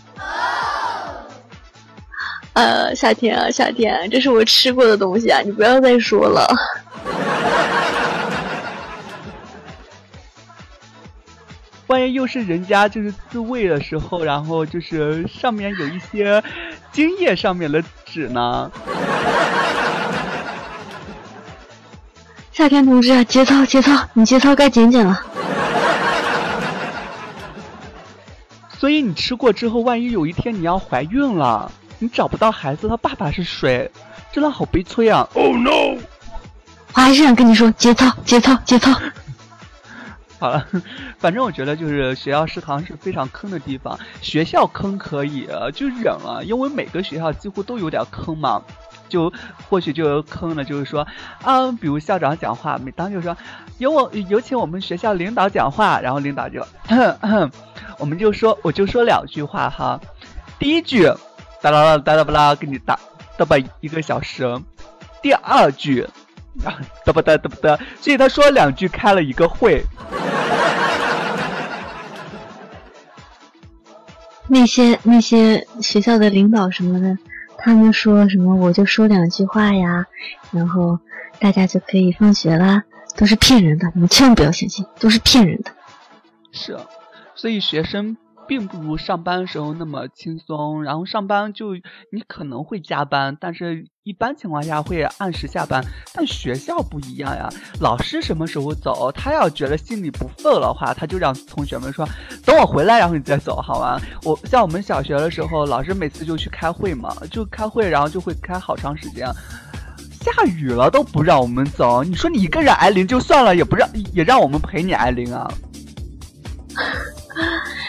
[2.53, 6.47] 呃，夏天啊，夏天，这是我吃过的东西啊，你不要再说了。
[11.87, 16.43] 万一又是人家就是自慰的时候，然后就是上面有一些
[16.91, 18.71] 精液上面的纸呢？
[22.51, 25.19] 夏天同志啊，节操节操，你节操该减减了。
[28.77, 31.71] 所以你吃过之后，万一有一天你要怀孕了。
[32.03, 33.89] 你找不到孩子，他爸爸是谁？
[34.33, 35.97] 真的好悲催啊！Oh no！
[36.93, 38.91] 我还是想跟你说，节操，节操，节操。
[40.37, 40.67] 好了，
[41.17, 43.97] 反正我觉得就是学校食堂是非常坑的地方。
[44.21, 48.61] 学校坑可以就忍了，因为每个学校几乎都有点坑嘛。
[49.07, 49.31] 就
[49.69, 51.07] 或许就坑了，就是说
[51.41, 53.37] 啊，比如校长讲话，每当就说
[53.77, 56.67] 有我有请我们学校领导讲话，然后领导就，
[57.97, 60.01] 我们就说我就说两句话哈，
[60.59, 61.09] 第一句。
[61.63, 62.99] 哒啦啦哒啦不啦，给你打
[63.37, 64.45] 嘚吧一个小时。
[65.21, 66.01] 第二句，
[66.65, 69.81] 啊嘚不嘚嘚不嘚，所以他说两句开了一个会。
[74.49, 77.17] 那些那些学校的领导什么的，
[77.57, 80.05] 他们说什么我就说两句话呀，
[80.51, 80.99] 然后
[81.39, 82.83] 大家就可以放学啦，
[83.15, 85.71] 都是骗人的，你们千万不要相信，都是骗人的。
[86.51, 86.77] 是，
[87.35, 88.17] 所以学生。
[88.47, 91.75] 并不如上班的时候那么轻松，然后上班就
[92.11, 95.83] 你可能会加班，但是一般情况下会按时下班。
[96.13, 102.07] 但学校不一样呀，老师什么时候走，他要觉得心里不忿的话，他就让同学们说
[102.45, 103.99] 等我回来，然后你再走，好吗？
[104.23, 109.25] 我像我们小学的时候，老师每次就去开会嘛，就开会，然后就会开好长时间，
[110.21, 112.03] 下雨了都不让我们走。
[112.03, 115.47] 你说你一个人挨淋就算了，也不让也让我们陪你挨淋啊。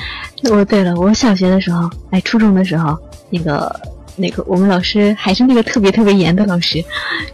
[0.50, 2.98] 哦，对了，我小学的时候，哎，初中的时候，
[3.30, 3.80] 那个
[4.16, 6.84] 那个我们老师还是那个特别特别严的老师，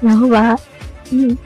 [0.01, 0.57] 然后吧，
[1.11, 1.37] 嗯，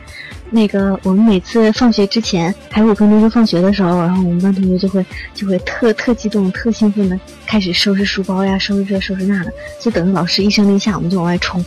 [0.51, 5.05] 那个我们每次放学之前还有五分钟就放学的时候，然后我们班同学就会
[5.35, 11.65] 就会特特激动、特兴奋的开始收拾书包呀，收拾这收拾那的，就等着老师一声令下，我们就往外冲。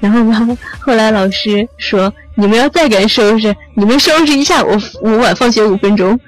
[0.00, 6.18] 然后呢，后来老师说：“你们要再敢收拾，你们收拾一下，我我晚放学五分钟。”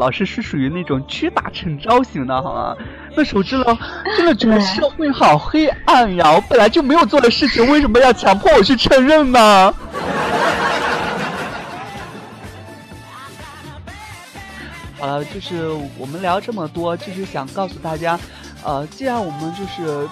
[0.00, 2.74] 老师是属于那种屈打成招型的，好吗？
[3.14, 3.78] 那时候真的
[4.16, 6.32] 真的觉得社会好黑暗呀！
[6.32, 9.74] 我本来就没有做的事情，为什么要强迫我去承认呢？
[14.98, 18.18] 好 了，就是我们聊这么多，就是想告诉大家，
[18.64, 20.08] 呃，既然我们就是，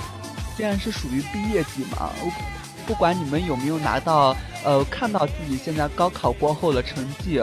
[0.55, 2.11] 既然是属于毕业季嘛。
[2.86, 7.41] 不管你们有没有拿到，呃，看到自己现在高考过后的成绩。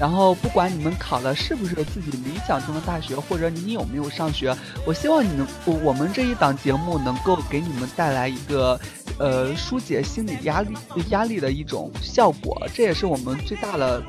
[0.00, 4.54] 然后，不管你们考的是不是自己理想中的大学，或者你有没有上学，
[4.86, 8.78] 我希望你能，我我们这一档节目能够给你们带来一个，
[9.18, 10.68] 呃，疏解心理压力
[11.10, 14.00] 压力的一种效果，这也是我们最大的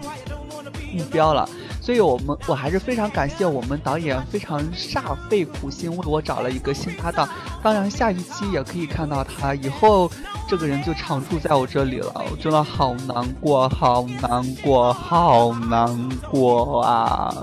[0.93, 1.49] 目标了。
[1.89, 7.27] 所以，我们我还是非常感谢我们导演非常煞费苦心为我找了一个新搭档。
[7.63, 10.07] 当然，下一期也可以看到他，以后
[10.47, 12.23] 这个人就常驻在我这里了。
[12.29, 17.35] 我真的好难过，好难过，好难过啊！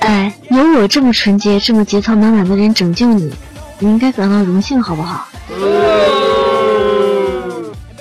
[0.00, 3.30] 哎，有我这么纯洁、这么节操满满的人拯救你，
[3.78, 5.26] 你应该感到荣幸，好不好？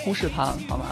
[0.05, 0.85] 忽视他好吗？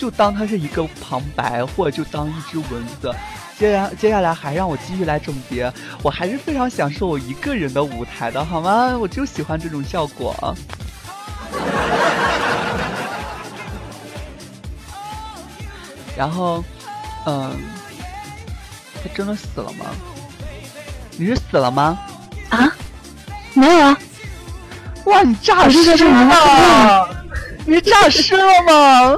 [0.00, 2.66] 就当它是一个旁白，或者就当一只蚊
[3.02, 3.14] 子。
[3.58, 5.70] 接下接下来还让我继续来总结，
[6.02, 8.96] 我还是非常享受我一个人的舞台的，好吗？
[8.96, 10.56] 我就喜欢这种效果。
[16.16, 16.64] 然后，
[17.26, 17.54] 嗯，
[19.02, 19.84] 他真的死了吗？
[21.18, 21.98] 你是死了吗？
[22.48, 22.72] 啊？
[23.52, 23.98] 没有啊！
[25.04, 27.06] 哇，你诈尸了！
[27.66, 29.14] 你诈尸了吗？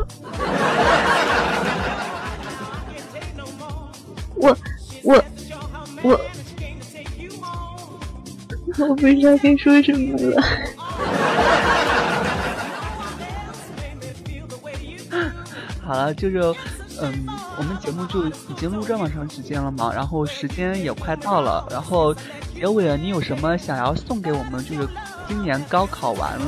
[6.02, 6.20] 我
[8.78, 10.42] 我不知道该说什么了。
[15.84, 16.38] 好了，就是
[17.00, 17.26] 嗯，
[17.58, 22.14] 我们节目就已经录这么长时间了嘛，然后时间也快到了，然后
[22.54, 24.88] 结尾你有什么想要送给我们就是
[25.28, 26.38] 今年高考完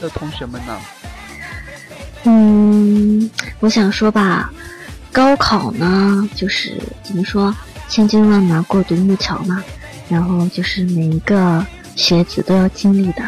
[0.00, 0.78] 的同学们呢？
[2.24, 3.28] 嗯，
[3.60, 4.52] 我想说吧。
[5.10, 7.52] 高考呢，就是怎么说，
[7.88, 9.62] 千军万马过独木桥嘛，
[10.08, 11.66] 然后就是每一个
[11.96, 13.22] 学子都要经历的。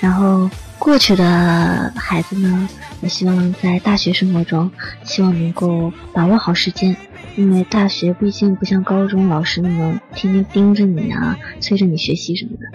[0.00, 2.68] 然后过去的孩子呢，
[3.00, 4.70] 我希望在大学生活中，
[5.04, 6.96] 希望能够把握好时间，
[7.36, 12.66] 因为大学毕竟不像高中老师那么天天盯着你啊，催着你学习什么的。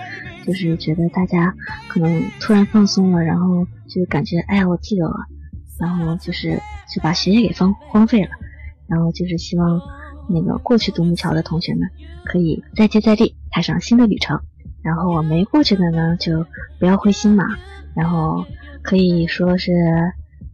[0.45, 1.53] 就是觉得大家
[1.89, 5.25] 可能突然放松了，然后就感觉哎呀，我自由了。
[5.77, 6.61] 然后就是
[6.91, 8.29] 就把学业给荒荒废了，
[8.87, 9.79] 然后就是希望
[10.29, 11.89] 那个过去独木桥的同学们
[12.25, 14.39] 可以再接再厉，踏上新的旅程。
[14.83, 16.45] 然后没过去的呢，就
[16.79, 17.45] 不要灰心嘛。
[17.95, 18.45] 然后
[18.83, 19.73] 可以说是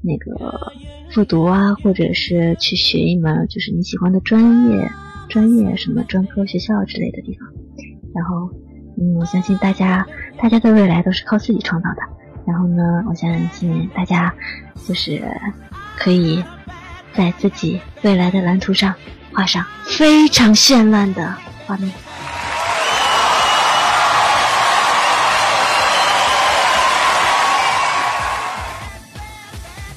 [0.02, 0.72] 那个
[1.12, 4.90] 复读啊，或者是去学一门就是你喜欢的专业、
[5.30, 7.48] 专业什么专科学校之类的地方。
[8.16, 8.50] 然后，
[8.98, 10.08] 嗯，我相信大家
[10.38, 11.98] 大家的未来都是靠自己创造的。
[12.46, 14.34] 然后呢，我相信大家
[14.88, 15.22] 就是
[15.98, 16.44] 可以
[17.14, 18.94] 在自己未来的蓝图上
[19.34, 21.92] 画上非常绚烂的画面。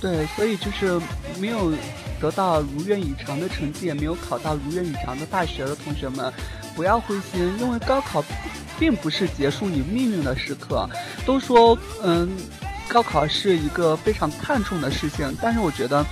[0.01, 1.01] 对，所以就是
[1.39, 1.73] 没有
[2.21, 6.33] 得到如愿以偿的成绩，也没有考到如愿以偿的大学的同学们，
[6.75, 8.25] 不要灰心，因为高考。
[8.79, 10.87] 并不是结束你命运的时刻，
[11.25, 12.29] 都说嗯，
[12.87, 16.05] 高考是一个非常看重的事情，但是我觉得，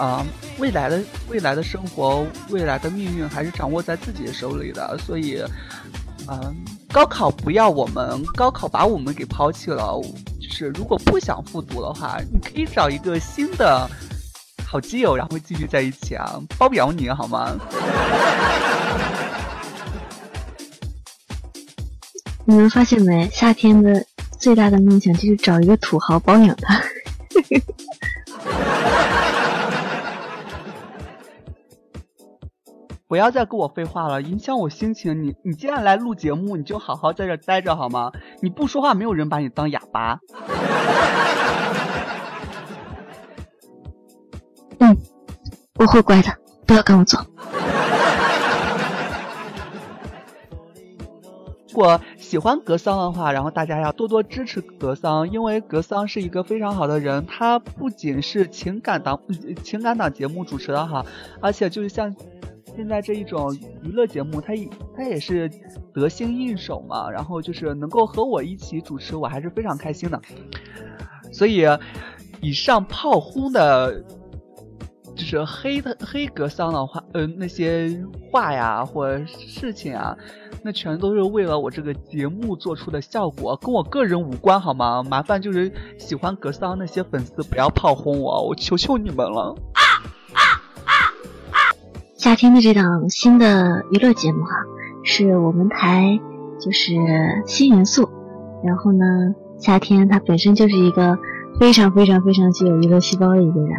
[0.00, 0.24] 啊，
[0.56, 0.98] 未来的
[1.28, 5.44] 未来的生活，未来的命运还是掌握在自己手里的，所以，
[6.26, 6.56] 嗯，
[6.90, 10.00] 高考不要我们，高考把我们给抛弃了，
[10.40, 13.86] 就是如果不想复读的话，你可以找一个新的
[14.66, 17.54] 好基友，然后继续在一起啊，包养你好吗？
[22.46, 23.28] 你们发现没？
[23.30, 24.02] 夏天的
[24.38, 26.82] 最大的梦想就是找一个土豪包养他。
[33.10, 35.24] 不要再跟我废话了，影响我心情。
[35.24, 38.12] 你你既然来录节目，你就好好在这待着好吗？
[38.40, 40.20] 你不说话，没有人把你当哑巴。
[44.78, 44.96] 嗯，
[45.74, 46.28] 我会乖的，
[46.64, 47.18] 不要跟我走。
[51.70, 57.26] 如果喜欢格桑的话，然后大家要多多支持格桑，因为格桑是一个非常好的人。
[57.26, 59.20] 他不仅是情感档
[59.64, 61.04] 情感档节目主持的哈，
[61.40, 62.14] 而且就是像
[62.76, 64.52] 现在这一种娱乐节目，他
[64.96, 65.50] 他也是
[65.92, 67.10] 得心应手嘛。
[67.10, 70.20] 然后就是能够和我一起主持，我还是非常开心的。
[71.32, 71.66] 所以，
[72.40, 74.02] 以上炮轰的，
[75.14, 80.16] 就是黑的黑格桑的话，呃，那些话呀或事情啊。
[80.62, 85.02] 那全都是为了我这个节目做出的效果，跟我个人无关，好吗？
[85.02, 89.56] 麻烦就是喜欢格桑那些粉丝不要炮轰我，我求求你们了。
[92.20, 94.50] 夏天的这档新的娱乐节目哈，
[95.02, 96.20] 是我们台
[96.60, 96.92] 就是
[97.46, 98.10] 新元素，
[98.62, 99.06] 然后呢
[99.58, 101.18] 夏天他本身就是一个
[101.58, 103.70] 非常非常非常具有娱乐细胞的一个人。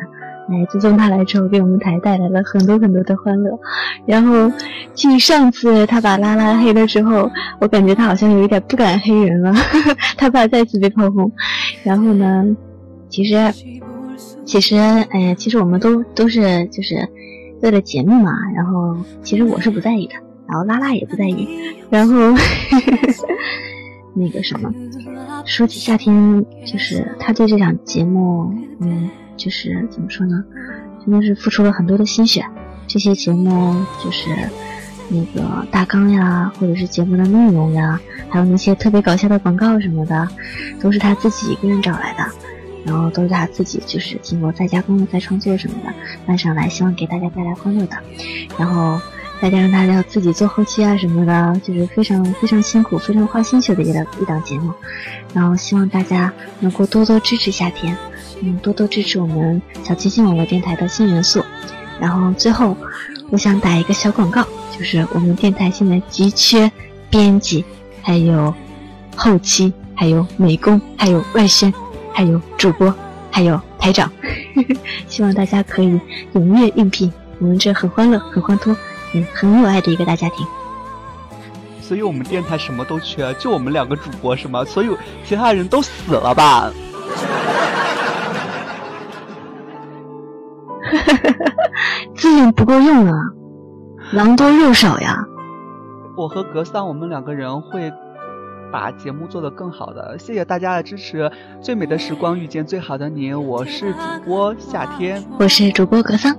[0.50, 3.60] 哎，自从他来之后，给我们台带来了很多很多的欢乐。
[4.08, 4.52] 然后，
[4.96, 7.30] 继上次他把拉拉黑了之后，
[7.60, 9.54] 我感觉他好像有一点不敢黑人了，
[10.18, 11.32] 他怕再次被炮轰。
[11.84, 12.44] 然后呢，
[13.08, 13.36] 其实，
[14.46, 16.96] 其实，哎，其实我们都都是就是
[17.62, 18.32] 为了节目嘛。
[18.56, 20.14] 然后，其实我是不在意的，
[20.48, 21.48] 然后拉拉也不在意。
[21.90, 22.14] 然后，
[24.16, 24.74] 那个什么，
[25.46, 29.10] 说起夏天，就是他对这场节目，嗯。
[29.38, 30.44] 就是怎么说呢，
[31.04, 32.46] 真的是付出了很多的心血。
[32.86, 34.30] 这些节目就是
[35.10, 38.00] 那个大纲呀，或者是节目的内容呀，
[38.30, 40.28] 还有那些特别搞笑的广告什么的，
[40.80, 42.24] 都是他自己一个人找来的，
[42.84, 45.94] 然后都是他自己就是经过再加工、再创作什么的
[46.26, 47.98] 搬上来，希望给大家带来欢乐的。
[48.58, 49.00] 然后
[49.42, 54.74] 再加上他要自己做后期啊什么的，就是非常非常辛苦、非常花心血的一档一档节目。
[55.34, 57.96] 然后希望大家能够多多支持夏天。
[58.44, 61.44] 嗯，多多支持我们小清新网络电台的新元素。
[62.00, 62.76] 然后最后，
[63.30, 64.44] 我想打一个小广告，
[64.76, 66.72] 就是我们电台现在急缺
[67.08, 67.64] 编辑，
[68.02, 68.52] 还有
[69.16, 71.72] 后期，还有美工，还有外宣，
[72.14, 72.94] 还有主播，
[73.32, 74.12] 还有台长。
[75.08, 76.00] 希望大家可以
[76.34, 78.76] 踊跃应聘，我们这很欢乐、很欢脱、
[79.14, 80.46] 嗯，很有爱的一个大家庭。
[81.82, 84.64] 所以我们电台什么都缺，就我们两个主播是吗？
[84.64, 84.90] 所以
[85.26, 86.72] 其他人都死了吧？
[92.16, 93.14] 资源不够用啊，
[94.14, 95.18] 狼多肉少呀。
[96.16, 97.92] 我和格桑，我们两个人会
[98.72, 100.18] 把节目做得更好的。
[100.18, 101.30] 谢谢大家的支持，
[101.62, 103.34] 最美的时光遇见最好的你。
[103.34, 106.36] 我是主播夏天，我是主播格桑。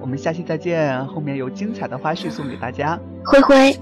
[0.00, 2.98] 我们下期再见，后面有精彩的花絮送给大家。
[3.24, 3.78] 灰灰。